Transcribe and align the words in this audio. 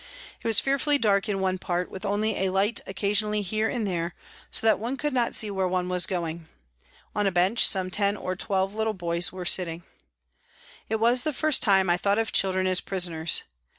It 0.43 0.47
was 0.47 0.59
fearfully 0.59 0.97
dark 0.97 1.29
in 1.29 1.39
one 1.41 1.59
part, 1.59 1.91
with 1.91 2.07
only 2.07 2.37
a 2.37 2.49
light 2.49 2.81
occasionally 2.87 3.43
here 3.43 3.69
and 3.69 3.85
there, 3.85 4.15
so 4.49 4.65
that 4.65 4.79
one 4.79 4.97
could 4.97 5.13
not 5.13 5.35
see 5.35 5.51
where 5.51 5.67
one 5.67 5.89
was 5.89 6.07
going. 6.07 6.47
On 7.13 7.27
a 7.27 7.31
bench, 7.31 7.67
some 7.67 7.91
ten 7.91 8.17
or 8.17 8.35
twelve 8.35 8.73
little 8.73 8.95
boys 8.95 9.31
were 9.31 9.45
sitting. 9.45 9.81
266 10.89 10.89
PRISONS 10.89 10.89
AND 10.89 10.95
PRISONERS 10.95 10.95
It 10.95 10.99
was 11.05 11.23
the 11.23 11.39
first 11.39 11.61
time 11.61 11.89
I 11.91 11.97
thought 11.97 12.17
of 12.17 12.31
children 12.31 12.65
as 12.65 12.81
prisoners. 12.81 13.43